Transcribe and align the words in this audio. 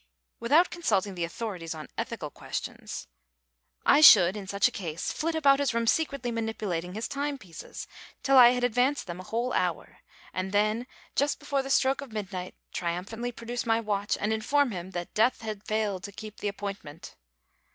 Without 0.39 0.71
consulting 0.71 1.13
the 1.13 1.23
authorities 1.23 1.75
on 1.75 1.87
ethical 1.95 2.31
questions, 2.31 3.05
I 3.85 4.01
should, 4.01 4.35
in 4.35 4.47
such 4.47 4.67
a 4.67 4.71
case, 4.71 5.11
flit 5.11 5.35
about 5.35 5.59
his 5.59 5.75
room 5.75 5.85
secretly 5.85 6.31
manipulating 6.31 6.95
his 6.95 7.07
timepieces, 7.07 7.85
till 8.23 8.35
I 8.35 8.49
had 8.49 8.63
advanced 8.63 9.05
them 9.05 9.19
a 9.19 9.23
whole 9.23 9.53
hour, 9.53 9.99
and 10.33 10.51
then, 10.53 10.87
just 11.15 11.37
before 11.37 11.61
the 11.61 11.69
stroke 11.69 12.01
of 12.01 12.11
midnight, 12.13 12.55
triumphantly 12.73 13.31
produce 13.31 13.63
my 13.63 13.79
watch 13.79 14.17
and 14.19 14.33
inform 14.33 14.71
him 14.71 14.89
that 14.89 15.13
death 15.13 15.41
had 15.41 15.67
failed 15.67 16.01
to 16.05 16.11
keep 16.11 16.37
the 16.37 16.47
appointment. 16.47 17.15